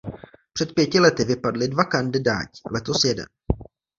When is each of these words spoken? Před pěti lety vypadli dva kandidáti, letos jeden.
Před 0.53 0.73
pěti 0.75 0.99
lety 0.99 1.23
vypadli 1.23 1.67
dva 1.67 1.83
kandidáti, 1.83 2.61
letos 2.71 3.03
jeden. 3.03 3.25